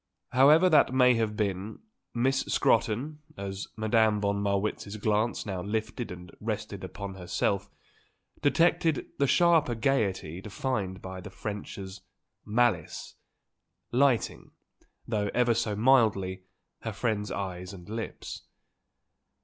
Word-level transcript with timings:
However 0.31 0.67
that 0.67 0.91
may 0.95 1.13
have 1.13 1.37
been, 1.37 1.77
Miss 2.11 2.39
Scrotton, 2.47 3.19
as 3.37 3.67
Madame 3.77 4.19
von 4.19 4.41
Marwitz's 4.41 4.97
glance 4.97 5.45
now 5.45 5.61
lifted 5.61 6.09
and 6.09 6.35
rested 6.39 6.83
upon 6.83 7.13
herself, 7.13 7.69
detected 8.41 9.05
the 9.19 9.27
sharper 9.27 9.75
gaiety 9.75 10.41
defined 10.41 11.03
by 11.03 11.21
the 11.21 11.29
French 11.29 11.77
as 11.77 12.01
"malice," 12.43 13.13
lighting, 13.91 14.49
though 15.07 15.29
ever 15.35 15.53
so 15.53 15.75
mildly, 15.75 16.45
her 16.79 16.93
friend's 16.93 17.29
eyes 17.29 17.71
and 17.71 17.87
lips. 17.87 18.45